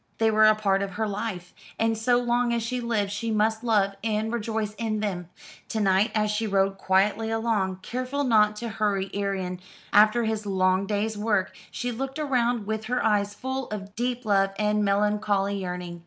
[0.17, 3.63] They were a part of her life, and so long as she lived she must
[3.63, 5.29] love and rejoice in them.
[5.69, 9.59] To night as she rode quietly along, careful not to hurry Arion
[9.93, 14.49] after his long day's work, she looked around her with eyes full of deep love
[14.57, 15.99] and melancholy yearning.